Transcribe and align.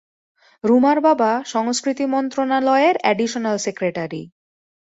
রুমার 0.63 0.97
বাবা 1.01 1.31
সংস্কৃতি 1.45 2.05
মন্ত্রণালয়ের 2.05 2.95
এডিশনাল 3.03 3.57
সেক্রেটারি। 3.57 4.21